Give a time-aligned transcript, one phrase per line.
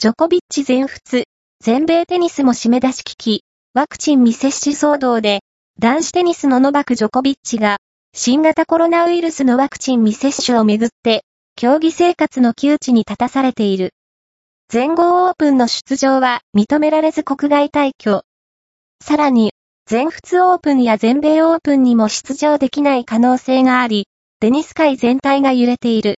[0.00, 1.24] ジョコビッチ全仏、
[1.60, 3.42] 全米テニスも締め出し危機、
[3.74, 5.40] ワクチン未接種騒動で、
[5.80, 7.78] 男子テニスのノバク・ジョコビッチが、
[8.14, 11.24] 新型コロナウイルスのワクチン未接種をめぐって、
[11.56, 13.90] 競技生活の窮地に立たされている。
[14.68, 18.22] 全豪オープンの出場は認められず国外退去。
[19.02, 19.52] さらに、
[19.86, 24.06] 全仏オープンや全米オープンにも出場できない可能性があり、
[24.38, 26.14] テニス界全体が揺れている。